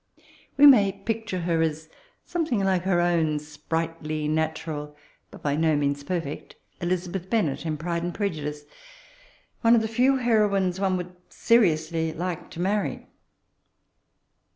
We 0.57 0.65
may 0.65 0.91
picture 0.93 1.41
her 1.41 1.61
as 1.61 1.87
something 2.25 2.63
like 2.63 2.85
her 2.85 2.99
own 2.99 3.37
sprightly, 3.37 4.27
natural, 4.27 4.95
but 5.29 5.43
by 5.43 5.55
no 5.55 5.75
means 5.75 6.03
perfect 6.03 6.55
Elizabeth 6.81 7.29
Ben 7.29 7.45
net, 7.45 7.67
in 7.67 7.77
Pride 7.77 8.01
and 8.01 8.11
Prejvdiee^ 8.11 8.63
one 9.61 9.75
of 9.75 9.79
^ 9.81 9.81
the 9.83 9.87
few 9.87 10.17
heroines 10.17 10.79
one 10.79 10.97
would 10.97 11.15
seriously 11.29 12.13
like 12.13 12.49
to 12.49 12.59
marry. 12.59 13.05